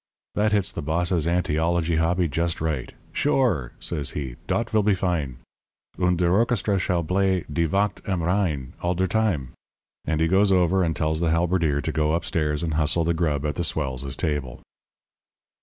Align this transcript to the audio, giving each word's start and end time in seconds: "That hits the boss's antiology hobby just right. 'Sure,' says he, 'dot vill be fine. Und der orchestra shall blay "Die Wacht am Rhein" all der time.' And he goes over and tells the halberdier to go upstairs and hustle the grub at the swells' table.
"That 0.33 0.51
hits 0.51 0.71
the 0.71 0.81
boss's 0.81 1.27
antiology 1.27 1.99
hobby 1.99 2.27
just 2.27 2.59
right. 2.59 2.91
'Sure,' 3.13 3.73
says 3.79 4.09
he, 4.17 4.35
'dot 4.47 4.67
vill 4.67 4.81
be 4.81 4.95
fine. 4.95 5.37
Und 5.99 6.17
der 6.17 6.33
orchestra 6.33 6.79
shall 6.79 7.03
blay 7.03 7.45
"Die 7.53 7.67
Wacht 7.67 8.01
am 8.09 8.23
Rhein" 8.23 8.73
all 8.81 8.95
der 8.95 9.05
time.' 9.05 9.51
And 10.05 10.19
he 10.19 10.27
goes 10.27 10.51
over 10.51 10.83
and 10.83 10.95
tells 10.95 11.19
the 11.19 11.29
halberdier 11.29 11.81
to 11.81 11.91
go 11.91 12.13
upstairs 12.13 12.63
and 12.63 12.73
hustle 12.73 13.03
the 13.03 13.13
grub 13.13 13.45
at 13.45 13.53
the 13.53 13.63
swells' 13.63 14.15
table. 14.15 14.63